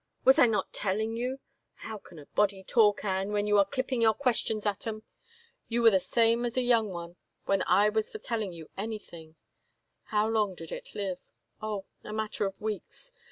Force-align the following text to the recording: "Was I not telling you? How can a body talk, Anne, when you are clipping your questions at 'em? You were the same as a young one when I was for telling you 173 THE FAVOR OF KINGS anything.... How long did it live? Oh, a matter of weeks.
"Was 0.25 0.39
I 0.39 0.47
not 0.47 0.73
telling 0.73 1.15
you? 1.15 1.39
How 1.85 1.99
can 1.99 2.17
a 2.17 2.25
body 2.25 2.63
talk, 2.63 3.05
Anne, 3.05 3.31
when 3.31 3.45
you 3.45 3.59
are 3.59 3.65
clipping 3.65 4.01
your 4.01 4.15
questions 4.15 4.65
at 4.65 4.87
'em? 4.87 5.03
You 5.67 5.83
were 5.83 5.91
the 5.91 5.99
same 5.99 6.43
as 6.43 6.57
a 6.57 6.63
young 6.63 6.89
one 6.89 7.17
when 7.45 7.61
I 7.67 7.89
was 7.89 8.09
for 8.09 8.17
telling 8.17 8.51
you 8.51 8.69
173 8.73 9.25
THE 9.27 9.35
FAVOR 10.09 10.17
OF 10.17 10.17
KINGS 10.17 10.17
anything.... 10.17 10.17
How 10.17 10.27
long 10.39 10.55
did 10.55 10.71
it 10.71 10.95
live? 10.95 11.19
Oh, 11.61 11.85
a 12.03 12.11
matter 12.13 12.47
of 12.47 12.59
weeks. 12.59 13.11